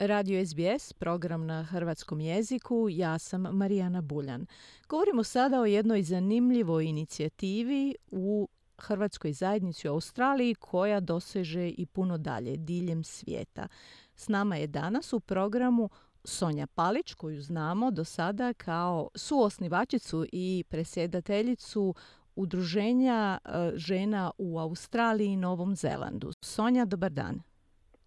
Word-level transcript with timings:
Radio 0.00 0.46
SBS, 0.46 0.92
program 0.92 1.46
na 1.46 1.62
hrvatskom 1.62 2.20
jeziku, 2.20 2.88
ja 2.90 3.18
sam 3.18 3.42
Marijana 3.42 4.00
Buljan. 4.02 4.46
Govorimo 4.88 5.24
sada 5.24 5.60
o 5.60 5.64
jednoj 5.64 6.02
zanimljivoj 6.02 6.84
inicijativi 6.84 7.94
u 8.10 8.48
Hrvatskoj 8.78 9.32
zajednici 9.32 9.88
u 9.88 9.92
Australiji 9.92 10.54
koja 10.54 11.00
doseže 11.00 11.68
i 11.68 11.86
puno 11.86 12.18
dalje 12.18 12.56
diljem 12.56 13.04
svijeta. 13.04 13.68
S 14.14 14.28
nama 14.28 14.56
je 14.56 14.66
danas 14.66 15.12
u 15.12 15.20
programu 15.20 15.90
Sonja 16.24 16.66
Palić, 16.66 17.14
koju 17.14 17.42
znamo 17.42 17.90
do 17.90 18.04
sada 18.04 18.52
kao 18.52 19.08
suosnivačicu 19.14 20.26
i 20.32 20.64
presjedateljicu 20.68 21.94
Udruženja 22.36 23.38
e, 23.44 23.72
žena 23.76 24.30
u 24.38 24.58
Australiji 24.58 25.28
i 25.28 25.36
Novom 25.36 25.76
Zelandu. 25.76 26.32
Sonja, 26.40 26.84
dobar 26.84 27.12
dan. 27.12 27.42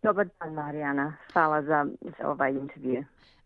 Dobar 0.04 0.28
dan, 0.40 0.54
Marijana. 0.54 1.14
Hvala 1.34 1.64
za, 1.64 1.86
ovaj 2.24 2.52
intervju. 2.52 3.04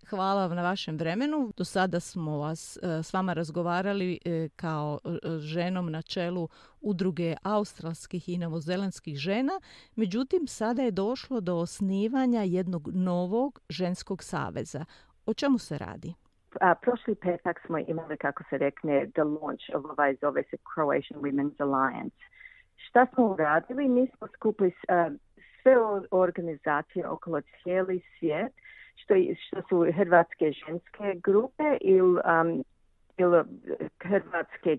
Hvala 0.09 0.47
vam 0.47 0.55
na 0.55 0.63
vašem 0.63 0.97
vremenu. 0.97 1.53
Do 1.57 1.65
sada 1.65 1.99
smo 1.99 2.37
vas 2.37 2.77
e, 2.77 3.03
s 3.03 3.13
vama 3.13 3.33
razgovarali 3.33 4.19
e, 4.25 4.49
kao 4.55 4.99
e, 5.05 5.09
ženom 5.39 5.91
na 5.91 6.01
čelu 6.01 6.49
udruge 6.81 7.35
australskih 7.43 8.29
i 8.29 8.37
novozelandskih 8.37 9.17
žena. 9.17 9.53
Međutim, 9.95 10.47
sada 10.47 10.81
je 10.81 10.91
došlo 10.91 11.41
do 11.41 11.55
osnivanja 11.55 12.41
jednog 12.41 12.89
novog 12.93 13.59
ženskog 13.69 14.23
saveza. 14.23 14.85
O 15.25 15.33
čemu 15.33 15.57
se 15.57 15.77
radi? 15.77 16.13
A, 16.61 16.75
prošli 16.75 17.15
petak 17.15 17.61
smo 17.65 17.77
imali, 17.77 18.17
kako 18.17 18.43
se 18.49 18.57
rekne, 18.57 19.09
the 19.11 19.23
launch 19.23 19.63
of 19.75 19.85
ovaj 19.85 20.15
zove 20.21 20.43
se 20.43 20.57
Croatian 20.73 21.21
Women's 21.21 21.61
Alliance. 21.61 22.17
Šta 22.75 23.07
smo 23.13 23.25
uradili? 23.25 23.89
Mi 23.89 24.07
smo 24.17 24.27
skupili 24.27 24.71
sve 25.63 25.75
organizacije 26.11 27.07
okolo 27.07 27.41
cijeli 27.41 28.01
svijet, 28.19 28.53
što, 28.95 29.13
što 29.47 29.61
su 29.69 29.91
hrvatske 29.91 30.51
ženske 30.51 31.19
grupe 31.23 31.77
ili 31.81 32.19
um, 32.41 32.63
ili 33.17 33.43
hrvatske 34.01 34.77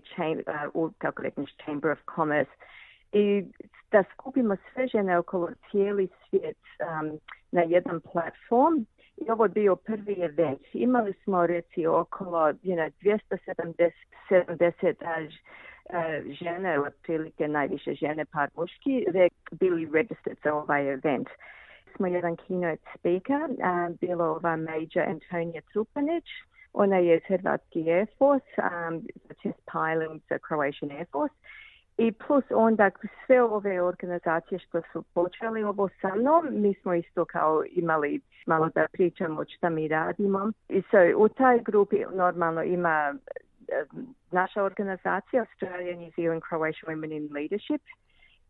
uh, 0.75 0.91
kako 0.97 1.23
rekneš, 1.23 1.55
Chamber 1.63 1.91
of 1.91 1.99
Commerce 2.15 2.51
i 3.11 3.45
da 3.91 4.03
skupimo 4.13 4.55
sve 4.73 4.87
žene 4.87 5.17
okolo 5.17 5.49
cijeli 5.71 6.07
svijet 6.29 6.57
um, 6.79 7.19
na 7.51 7.61
jedan 7.61 8.01
platform 8.11 8.85
i 9.17 9.31
ovo 9.31 9.45
je 9.45 9.49
bio 9.49 9.75
prvi 9.75 10.21
event. 10.21 10.61
Imali 10.73 11.13
smo 11.23 11.47
reci 11.47 11.87
okolo 11.87 12.39
you 12.39 12.75
know, 12.75 12.91
270 13.01 13.91
E, 14.29 14.45
žene, 16.39 16.79
otprilike 16.79 17.47
najviše 17.47 17.93
žene 17.93 18.25
par 18.25 18.49
muški, 18.55 19.05
bili 19.51 19.89
registered 19.93 20.37
za 20.43 20.53
ovaj 20.53 20.93
event. 20.93 21.27
Smo 21.95 22.07
jedan 22.07 22.35
keynote 22.35 22.97
speaker, 22.97 23.41
um, 23.41 23.97
bilo 24.01 24.25
ova 24.25 24.55
Major 24.55 25.03
Antonija 25.07 25.61
Trupanić, 25.61 26.25
ona 26.73 26.97
je 26.97 27.15
iz 27.15 27.21
Hrvatski 27.27 27.91
Air 27.91 28.07
Force, 28.17 28.45
um, 28.57 29.01
test 29.43 29.59
pilot 29.71 30.21
za 30.29 30.37
Croatian 30.47 30.91
Air 30.91 31.05
Force. 31.11 31.35
I 31.97 32.11
plus 32.11 32.43
onda 32.49 32.91
sve 33.25 33.43
ove 33.43 33.81
organizacije 33.81 34.59
što 34.59 34.81
su 34.91 35.03
počeli 35.13 35.63
ovo 35.63 35.89
sa 36.01 36.15
mnom, 36.15 36.47
mi 36.51 36.73
smo 36.73 36.93
isto 36.93 37.25
kao 37.25 37.63
imali 37.71 38.21
malo 38.45 38.69
da 38.75 38.85
pričamo 38.91 39.45
šta 39.57 39.69
mi 39.69 39.87
radimo. 39.87 40.51
I 40.69 40.81
so, 40.81 40.97
u 41.17 41.29
taj 41.29 41.59
grupi 41.59 41.97
normalno 42.13 42.63
ima 42.63 43.15
naša 44.31 44.63
organizacija 44.63 45.45
Australian 45.45 45.99
New 45.99 46.11
Zealand 46.15 46.41
Croatian 46.49 46.87
Women 46.87 47.17
in 47.17 47.29
Leadership 47.33 47.81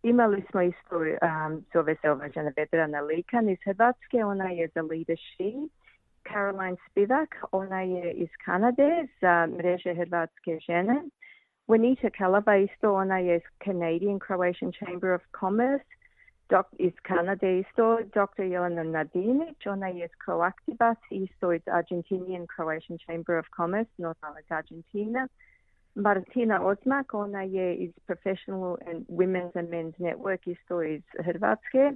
Imali 0.05 0.43
smo 0.51 0.61
isto, 0.61 0.95
um, 0.97 1.65
zove 1.73 1.95
se 2.01 2.11
uvažena 2.11 2.51
Vedrana 2.57 3.01
Likan 3.01 3.49
iz 3.49 3.57
Hrvatske, 3.65 4.25
ona 4.25 4.49
je 4.49 4.67
za 4.67 4.81
Leadership. 4.81 5.71
Caroline 6.33 6.77
Spivak, 6.89 7.35
ona 7.51 7.81
je 7.81 8.11
iz 8.11 8.29
Kanade 8.45 9.07
za 9.21 9.47
mreže 9.47 9.93
Hrvatske 9.93 10.59
žene. 10.67 11.03
Juanita 11.67 12.09
Kalaba 12.17 12.55
isto, 12.55 12.93
ona 12.93 13.17
je 13.17 13.35
iz 13.35 13.47
Canadian 13.65 14.19
Croatian 14.19 14.71
Chamber 14.71 15.11
of 15.11 15.21
Commerce 15.39 15.85
dok, 16.49 16.67
iz 16.79 16.93
Kanade 17.01 17.59
isto, 17.59 17.97
dr. 18.13 18.43
Jelena 18.43 18.83
Nadinić, 18.83 19.65
ona 19.65 19.87
je 19.87 20.05
iz 20.05 20.11
Croactibas, 20.25 20.97
isto 21.09 21.53
iz 21.53 21.61
Argentinian 21.65 22.47
Croatian 22.55 22.97
Chamber 23.05 23.35
of 23.37 23.45
Commerce, 23.55 23.91
normalno 23.97 24.39
iz 24.39 24.51
Argentina. 24.51 25.27
Martina 25.95 26.65
Ozmak, 26.65 27.13
ona 27.13 27.41
je 27.41 27.75
iz 27.75 27.91
Professional 28.05 28.77
and 28.87 29.05
Women's 29.07 29.59
and 29.59 29.69
Men's 29.69 29.97
Network, 29.99 30.51
isto 30.51 30.81
iz 30.83 31.03
Hrvatske. 31.25 31.91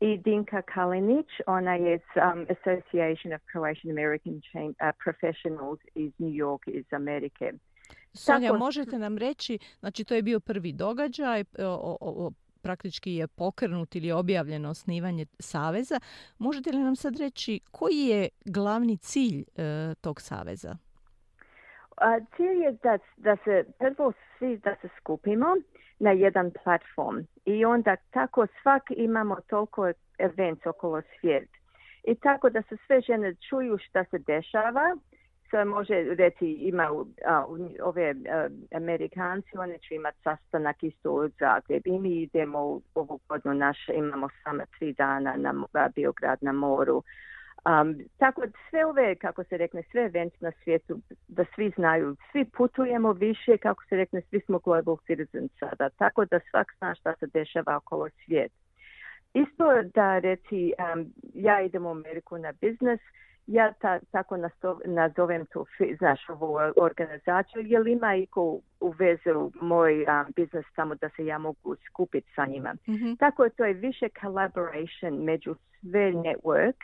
I 0.00 0.18
Dinka 0.18 0.62
Kalinić, 0.62 1.26
ona 1.46 1.74
je 1.74 1.94
iz 1.94 2.00
um, 2.16 2.46
Association 2.50 3.32
of 3.32 3.40
Croatian 3.52 3.90
American 3.90 4.34
uh, 4.34 4.94
Professionals 5.04 5.80
iz 5.94 6.12
New 6.18 6.32
York, 6.32 6.62
iz 6.66 6.84
Amerike. 6.92 7.52
Sonja, 8.12 8.52
možete 8.52 8.98
nam 8.98 9.18
reći, 9.18 9.58
znači 9.80 10.04
to 10.04 10.14
je 10.14 10.22
bio 10.22 10.40
prvi 10.40 10.72
događaj, 10.72 11.44
o, 11.58 11.96
o, 12.00 12.30
praktički 12.62 13.14
je 13.14 13.28
pokrenut 13.28 13.96
ili 13.96 14.12
objavljeno 14.12 14.70
osnivanje 14.70 15.26
saveza. 15.38 16.00
Možete 16.38 16.70
li 16.70 16.78
nam 16.78 16.96
sad 16.96 17.16
reći 17.20 17.60
koji 17.70 17.96
je 17.96 18.28
glavni 18.44 18.96
cilj 18.96 19.40
e, 19.40 19.94
tog 20.00 20.20
saveza? 20.20 20.76
A, 21.96 22.18
cilj 22.36 22.62
je 22.62 22.72
da, 22.82 22.98
da 23.16 23.36
se 23.44 23.64
prvo 23.78 24.12
svi 24.38 24.58
da 24.58 24.76
se 24.80 24.88
skupimo 25.00 25.46
na 25.98 26.10
jedan 26.10 26.50
platform 26.64 27.18
i 27.44 27.64
onda 27.64 27.96
tako 28.10 28.46
svak 28.62 28.82
imamo 28.90 29.36
toliko 29.46 29.92
event 30.18 30.66
okolo 30.66 31.02
svijet. 31.20 31.48
I 32.04 32.14
tako 32.14 32.50
da 32.50 32.62
se 32.62 32.76
sve 32.86 33.00
žene 33.00 33.34
čuju 33.48 33.78
šta 33.78 34.04
se 34.04 34.18
dešava 34.18 34.96
se 35.50 35.64
može 35.64 36.14
reći 36.18 36.46
ima 36.46 36.90
a, 37.26 37.44
ove 37.82 38.14
a, 38.30 38.48
Amerikanci, 38.74 39.58
oni 39.58 39.78
će 39.78 39.94
imati 39.94 40.18
sastanak 40.22 40.82
isto 40.82 41.12
u 41.12 41.28
Zagreb 41.28 41.82
i 41.84 41.98
mi 41.98 42.22
idemo 42.22 42.64
u 42.64 42.82
ovu 42.94 43.20
godinu 43.28 43.54
naše, 43.54 43.92
imamo 43.94 44.28
samo 44.42 44.62
tri 44.78 44.92
dana 44.92 45.36
na 45.36 45.88
Biograd 45.94 46.38
na 46.40 46.52
moru. 46.52 47.02
Um, 47.66 47.98
tako 48.18 48.42
sve 48.70 48.86
ove, 48.86 49.14
kako 49.14 49.44
se 49.44 49.56
rekne, 49.56 49.82
sve 49.90 50.02
event 50.04 50.32
na 50.40 50.52
svijetu, 50.64 50.98
da 51.28 51.44
svi 51.54 51.72
znaju, 51.76 52.16
svi 52.32 52.44
putujemo 52.44 53.12
više, 53.12 53.58
kako 53.58 53.84
se 53.84 53.96
rekne, 53.96 54.22
svi 54.30 54.40
smo 54.40 54.58
global 54.58 54.96
citizens 55.06 55.52
sada, 55.60 55.88
tako 55.88 56.24
da 56.24 56.40
svak 56.50 56.72
zna 56.78 56.94
šta 56.94 57.14
se 57.20 57.26
dešava 57.26 57.76
okolo 57.76 58.08
svijet. 58.24 58.52
Isto 59.34 59.82
da 59.94 60.18
reći, 60.18 60.72
um, 60.94 61.06
ja 61.34 61.60
idem 61.60 61.86
u 61.86 61.90
Ameriku 61.90 62.38
na 62.38 62.52
biznes, 62.60 63.00
ja 63.48 63.72
ta, 63.80 63.98
tako 64.10 64.36
nazovem 64.84 65.46
tu, 65.46 65.66
znaš, 65.98 66.28
ovu 66.28 66.56
organizaciju, 66.76 67.62
jer 67.66 67.86
ima 67.86 68.16
i 68.16 68.26
ko 68.26 68.60
u 68.80 68.90
vezu 68.98 69.52
moj 69.60 70.04
um, 70.04 70.32
biznis 70.36 70.64
tamo 70.76 70.94
da 70.94 71.08
se 71.08 71.26
ja 71.26 71.38
mogu 71.38 71.76
skupiti 71.90 72.32
sa 72.34 72.46
njima. 72.46 72.74
Mm-hmm. 72.88 73.16
Tako 73.16 73.48
to 73.48 73.64
je 73.64 73.72
više 73.72 74.08
collaboration 74.20 75.24
među 75.24 75.54
sve 75.80 76.12
network, 76.12 76.74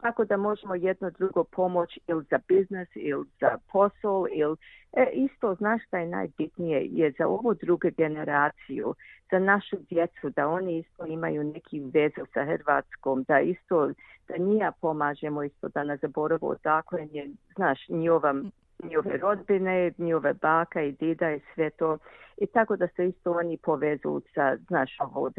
tako 0.00 0.24
da 0.24 0.36
možemo 0.36 0.74
jedno 0.74 1.10
drugo 1.10 1.44
pomoć 1.44 1.98
ili 2.06 2.24
za 2.30 2.38
biznis 2.48 2.88
ili 2.94 3.24
za 3.40 3.58
posao 3.72 4.26
ili 4.32 4.56
e, 4.92 5.10
isto 5.12 5.54
znaš 5.54 5.84
šta 5.86 5.98
je 5.98 6.06
najbitnije 6.06 6.88
je 6.90 7.12
za 7.18 7.26
ovu 7.26 7.54
drugu 7.54 7.88
generaciju, 7.96 8.94
za 9.30 9.38
našu 9.38 9.76
djecu 9.90 10.30
da 10.30 10.48
oni 10.48 10.78
isto 10.78 11.06
imaju 11.06 11.44
neki 11.44 11.80
vezu 11.80 12.26
sa 12.34 12.44
Hrvatskom, 12.44 13.22
da 13.22 13.40
isto 13.40 13.90
da 14.28 14.36
njija 14.38 14.72
pomažemo 14.80 15.42
isto 15.42 15.68
da 15.68 15.84
ne 15.84 15.96
zaboravu 15.96 16.48
odakle 16.48 17.08
je, 17.12 17.30
znaš, 17.56 17.88
njova 17.88 18.34
njove 18.82 19.16
rodbine, 19.16 19.92
njove 19.98 20.34
baka 20.34 20.82
i 20.82 20.92
dida 20.92 21.30
i 21.30 21.40
sve 21.54 21.70
to. 21.70 21.98
I 22.36 22.46
tako 22.46 22.76
da 22.76 22.88
se 22.88 23.08
isto 23.08 23.32
oni 23.32 23.56
povezuju 23.56 24.22
sa, 24.34 24.56
znaš, 24.68 24.96
ovo. 25.00 25.30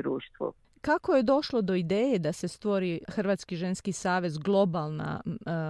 Kako 0.82 1.16
je 1.16 1.24
došlo 1.24 1.62
do 1.62 1.76
ideje 1.76 2.20
da 2.20 2.34
se 2.34 2.48
stvori 2.48 3.00
Hrvatski 3.16 3.56
ženski 3.56 3.92
savez, 3.94 4.38
globalna 4.38 5.22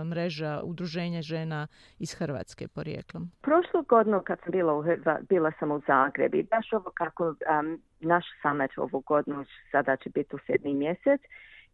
mreža 0.06 0.62
udruženja 0.64 1.22
žena 1.22 1.68
iz 2.00 2.14
Hrvatske 2.14 2.68
porijeklom? 2.68 3.32
Prošlu 3.42 3.82
godinu 3.88 4.22
kad 4.26 4.40
sam 4.44 4.52
bila, 4.52 4.74
u, 4.74 4.84
bila 5.30 5.52
sam 5.60 5.72
u 5.72 5.82
Zagrebi, 5.88 6.48
baš 6.52 6.74
ovo 6.74 6.92
kako 6.94 7.28
um, 7.28 7.82
naš 8.00 8.26
summit 8.42 8.72
ovu 8.78 9.00
godinu 9.00 9.46
sada 9.72 9.98
će 9.98 10.10
biti 10.10 10.36
u 10.36 10.40
sedmi 10.48 10.74
mjesec, 10.74 11.22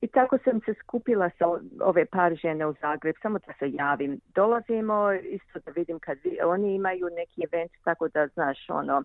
i 0.01 0.07
tako 0.07 0.37
sam 0.43 0.59
se 0.65 0.73
skupila 0.83 1.29
sa 1.37 1.45
ove 1.81 2.05
par 2.05 2.35
žene 2.35 2.67
u 2.67 2.73
Zagreb, 2.81 3.15
samo 3.21 3.39
da 3.39 3.53
se 3.59 3.71
javim. 3.71 4.19
Dolazimo 4.35 5.13
isto 5.13 5.59
da 5.65 5.71
vidim 5.71 5.99
kad 5.99 6.17
oni 6.45 6.75
imaju 6.75 7.07
neki 7.15 7.41
event, 7.43 7.71
tako 7.83 8.07
da 8.07 8.27
znaš 8.27 8.69
ono, 8.69 9.03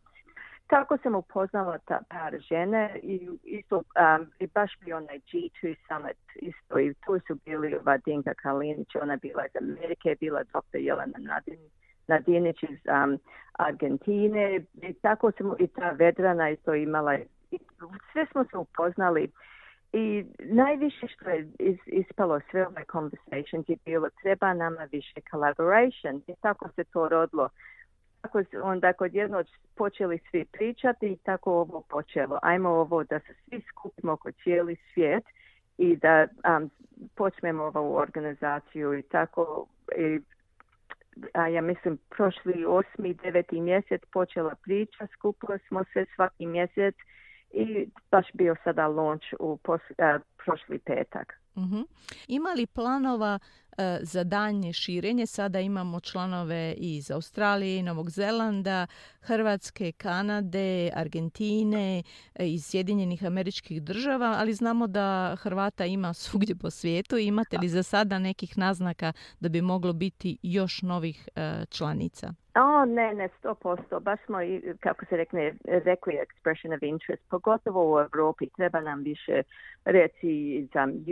tako 0.71 0.97
sam 1.03 1.15
upoznala 1.15 1.79
ta 1.79 2.01
par 2.09 2.39
žene 2.39 3.01
i 3.03 3.29
isto 3.45 3.77
um, 3.77 4.27
i 4.39 4.47
baš 4.47 4.73
bi 4.81 4.93
onaj 4.93 5.19
G2 5.19 5.77
Summit 5.89 6.17
isto 6.35 6.79
i 6.79 6.95
tu 6.95 7.21
su 7.27 7.35
bili 7.45 7.77
ova 7.77 7.97
Dinka 7.97 8.35
Kalinić, 8.35 8.89
ona 9.03 9.17
bila 9.17 9.47
iz 9.47 9.57
Amerike, 9.57 10.17
bila 10.21 10.43
dr. 10.43 10.79
Jelena 10.79 11.19
Nadin, 11.19 11.59
Nadinić 12.09 12.63
iz 12.63 12.79
um, 12.87 13.19
Argentine 13.53 14.61
i 14.83 14.93
tako 14.93 15.33
sam 15.33 15.55
i 15.59 15.67
ta 15.67 15.91
Vedrana 15.91 16.51
isto 16.51 16.75
imala 16.75 17.15
i 17.51 17.59
sve 18.13 18.27
smo 18.33 18.45
se 18.45 18.57
upoznali 18.57 19.31
I 19.93 20.25
najviše 20.39 21.07
što 21.09 21.31
je 21.31 21.49
is, 21.59 21.79
ispalo 21.87 22.41
sve 22.51 22.67
ove 22.67 22.85
conversations 22.93 23.69
je 23.69 23.77
bilo 23.85 24.09
treba 24.23 24.55
nama 24.55 24.89
više 24.93 25.21
collaboration 25.31 26.23
i 26.27 26.35
tako 26.41 26.69
se 26.77 26.85
to 26.85 27.09
rodilo. 27.09 27.49
Tako 28.33 28.45
onda 28.63 28.93
kod 28.93 29.15
jednog 29.15 29.47
počeli 29.77 30.19
svi 30.31 30.45
pričati 30.45 31.07
i 31.07 31.17
tako 31.17 31.53
ovo 31.53 31.81
počelo. 31.81 32.39
Ajmo 32.43 32.69
ovo 32.69 33.05
da 33.05 33.21
se 33.21 33.35
svi 33.45 33.63
skupimo 33.71 34.17
kod 34.17 34.35
cijeli 34.43 34.77
svijet 34.95 35.25
i 35.79 35.97
da 35.97 36.27
um, 36.57 36.71
počnemo 37.15 37.63
ovu 37.75 37.97
organizaciju 37.97 38.99
i 38.99 39.03
tako 39.03 39.67
i, 39.99 40.21
a 41.35 41.49
ja 41.49 41.63
mislim 41.63 41.99
prošli 42.11 42.65
osmi, 42.69 43.15
deveti 43.15 43.61
mjesec 43.61 44.03
počela 44.13 44.55
priča, 44.63 45.07
skupili 45.07 45.59
smo 45.69 45.85
se 45.93 46.07
svaki 46.15 46.47
mjesec 46.47 46.95
i 47.51 47.89
baš 48.11 48.27
bio 48.35 48.57
sada 48.65 48.87
launch 48.87 49.27
u 49.39 49.57
pos, 49.57 49.81
prošli 50.45 50.79
petak. 50.79 51.41
uh 51.55 51.87
Ima 52.29 52.53
li 52.53 52.67
planova 52.67 53.39
za 54.03 54.25
daljnje 54.25 54.73
širenje. 54.73 55.27
Sada 55.27 55.61
imamo 55.61 56.01
članove 56.01 56.75
iz 56.77 57.11
Australije, 57.11 57.83
Novog 57.83 58.11
Zelanda, 58.11 58.87
Hrvatske, 59.21 59.93
Kanade, 59.93 60.91
Argentine, 60.95 62.03
e, 62.35 62.49
iz 62.49 62.65
Sjedinjenih 62.67 63.25
američkih 63.25 63.83
država, 63.83 64.35
ali 64.39 64.55
znamo 64.55 64.87
da 64.87 65.37
Hrvata 65.41 65.87
ima 65.87 66.15
svugdje 66.23 66.57
po 66.57 66.71
svijetu. 66.71 67.17
Imate 67.17 67.59
li 67.59 67.69
za 67.69 67.83
sada 67.83 68.19
nekih 68.19 68.59
naznaka 68.59 69.13
da 69.41 69.49
bi 69.49 69.61
moglo 69.61 69.93
biti 69.93 70.39
još 70.43 70.83
novih 70.83 71.29
e, 71.35 71.65
članica? 71.71 72.35
O, 72.55 72.85
ne, 72.85 73.15
ne, 73.15 73.29
sto 73.39 73.55
posto. 73.55 74.01
Baš 74.01 74.21
smo, 74.27 74.39
kako 74.81 75.05
se 75.05 75.17
rekne, 75.17 75.55
rekli 75.65 76.15
expression 76.15 76.75
of 76.77 76.83
interest, 76.83 77.23
pogotovo 77.31 77.95
u 77.95 78.01
Europi. 78.01 78.49
Treba 78.57 78.81
nam 78.81 79.03
više 79.03 79.43
reci 79.85 80.57
iz 80.57 80.69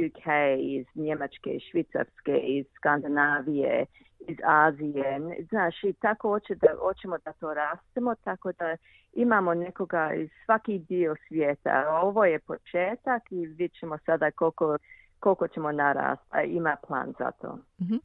UK, 0.07 0.27
iz 0.59 0.87
Njemačke, 0.95 1.59
Švicarske, 1.71 2.39
iz 2.39 2.67
Skandinavije, 2.77 3.87
iz 4.21 4.37
Azije. 4.45 5.21
Znaš, 5.49 5.85
i 5.85 5.93
tako 5.93 6.29
hoće 6.29 6.55
da, 6.55 6.69
hoćemo 6.79 7.19
da 7.25 7.33
to 7.33 7.55
rastemo, 7.55 8.15
tako 8.15 8.53
da 8.53 8.77
imamo 9.13 9.55
nekoga 9.55 10.13
iz 10.15 10.31
svaki 10.45 10.79
dio 10.79 11.15
svijeta. 11.29 12.01
Ovo 12.03 12.25
je 12.25 12.39
početak 12.39 13.23
i 13.31 13.47
vidjet 13.47 13.73
ćemo 13.73 13.99
sada 13.99 14.31
koliko 14.31 14.79
koliko 15.21 15.49
ćemo 15.49 15.73
narasti, 15.73 16.25
ima 16.47 16.77
plan 16.89 17.15
za 17.19 17.31
to. 17.31 17.59
Mhm. 17.81 17.97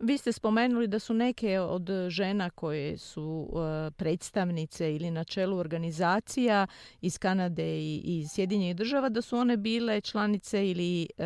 Vi 0.00 0.18
ste 0.18 0.32
spomenuli 0.32 0.86
da 0.86 0.98
su 0.98 1.14
neke 1.14 1.60
od 1.60 1.90
žena 2.08 2.50
koje 2.50 2.98
su 2.98 3.48
uh, 3.50 3.60
predstavnice 3.96 4.94
ili 4.94 5.10
na 5.10 5.24
čelu 5.24 5.56
organizacija 5.56 6.66
iz 7.00 7.18
Kanade 7.18 7.78
i 7.78 8.02
iz 8.04 8.30
Sjedinjenih 8.30 8.76
država, 8.76 9.08
da 9.08 9.22
su 9.22 9.36
one 9.36 9.56
bile 9.56 10.00
članice 10.00 10.70
ili 10.70 11.08
uh, 11.18 11.24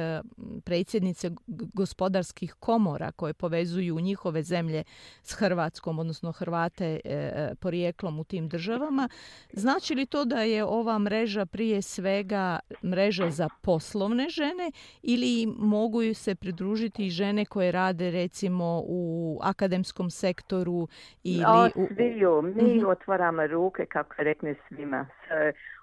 predsjednice 0.65 1.31
gospodarskih 1.47 2.55
komora 2.55 3.13
koje 3.13 3.35
povezuju 3.35 4.01
njihove 4.01 4.43
zemlje 4.43 4.85
s 5.23 5.33
Hrvatskom, 5.33 5.99
odnosno 5.99 6.33
Hrvate 6.33 7.01
uh, 7.05 7.11
porijeklom 7.59 8.19
u 8.19 8.25
tim 8.25 8.49
državama. 8.49 9.09
Znači 9.53 9.95
li 9.95 10.07
to 10.07 10.25
da 10.25 10.43
je 10.43 10.65
ova 10.65 10.99
mreža 10.99 11.47
prije 11.47 11.83
svega 11.83 12.59
mreža 12.85 13.31
za 13.31 13.49
poslovne 13.63 14.29
žene 14.29 14.73
ili 15.03 15.47
mogu 15.47 16.15
se 16.15 16.35
pridružiti 16.35 17.11
žene 17.11 17.45
koje 17.45 17.73
rade 17.73 17.92
recimo 18.01 18.83
u 18.87 19.39
akademskom 19.43 20.11
sektoru 20.11 20.89
ili 21.25 21.45
o, 21.49 21.87
sviju. 21.95 22.43
Mi 22.43 22.77
mhm. 22.77 22.87
otvaramo 22.87 23.47
ruke 23.47 23.87
kako 23.87 24.15
rekne 24.19 24.55
svima. 24.69 25.07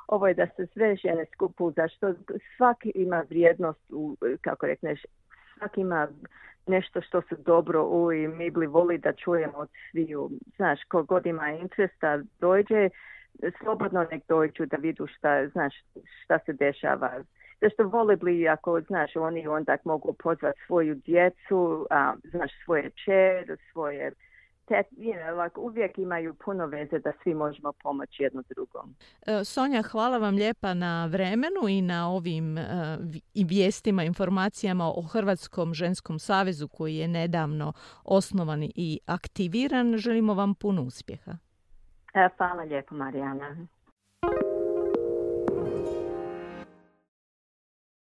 Ovo 0.08 0.28
je 0.28 0.34
da 0.34 0.48
se 0.56 0.68
sve 0.74 0.96
žene 0.96 1.26
skupu 1.34 1.72
zašto 1.72 2.14
svaki 2.58 2.92
ima 2.96 3.24
vrijednost 3.30 3.82
u, 3.90 4.18
kako 4.42 4.66
rekneš 4.66 5.02
svaki 5.58 5.82
ima 5.82 6.08
nešto 6.68 7.02
što 7.02 7.22
se 7.22 7.36
dobro 7.46 7.84
u 7.84 8.14
i 8.14 8.28
mi 8.28 8.52
bi 8.52 8.66
voli 8.66 8.98
da 8.98 9.14
čujemo 9.14 9.58
od 9.58 9.70
sviju. 9.92 10.30
Znaš, 10.56 10.80
kogod 10.88 11.26
ima 11.26 11.52
interesa 11.52 12.24
dođe, 12.40 12.90
slobodno 13.62 14.06
nek 14.12 14.24
dođu 14.28 14.66
da 14.66 14.78
vidu 14.78 15.08
šta, 15.08 15.48
znaš, 15.48 15.74
šta 16.24 16.40
se 16.46 16.54
dešava 16.54 17.12
zašto 17.62 17.84
vole 17.84 18.16
bi 18.16 18.48
ako, 18.48 18.82
znaš, 18.82 19.16
oni 19.16 19.48
onda 19.48 19.78
mogu 19.84 20.14
pozvati 20.14 20.60
svoju 20.68 20.96
djecu, 20.96 21.88
a, 21.90 22.14
znaš, 22.32 22.52
svoje 22.66 22.92
čer, 23.06 23.58
svoje 23.72 24.12
te, 24.70 24.84
you 24.98 25.14
know, 25.14 25.44
like, 25.44 25.60
uvijek 25.60 25.98
imaju 25.98 26.34
puno 26.34 26.66
veze 26.66 27.00
da 27.00 27.12
svi 27.24 27.34
možemo 27.34 27.74
pomoći 27.84 28.24
jedno 28.24 28.44
drugom. 28.50 28.96
E, 29.28 29.44
Sonja, 29.44 29.82
hvala 29.82 30.18
vam 30.18 30.36
lijepa 30.36 30.74
na 30.74 31.06
vremenu 31.06 31.68
i 31.70 31.82
na 31.82 32.10
ovim 32.10 32.58
uh, 32.58 32.64
vijestima, 33.36 34.04
informacijama 34.04 34.86
o 34.88 35.02
Hrvatskom 35.02 35.74
ženskom 35.74 36.20
savezu 36.20 36.68
koji 36.68 36.96
je 36.96 37.08
nedavno 37.08 37.74
osnovan 38.04 38.64
i 38.64 39.00
aktiviran. 39.06 39.98
Želimo 39.98 40.34
vam 40.34 40.56
puno 40.56 40.82
uspjeha. 40.82 41.32
E, 42.14 42.30
hvala 42.38 42.64
lijepo, 42.64 42.96
Marijana. 42.96 43.56